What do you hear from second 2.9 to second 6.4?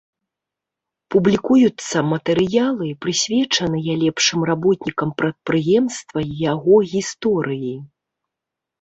прысвечаныя лепшым работнікам прадпрыемства і